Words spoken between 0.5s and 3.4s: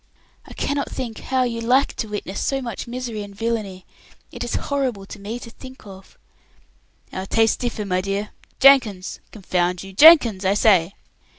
cannot think how you like to witness so much misery and